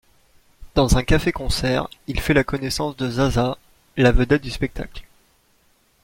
[0.73, 3.59] Dans un café-concert, il fait la connaissance de Zazà,
[3.97, 5.03] la vedette du spectacle.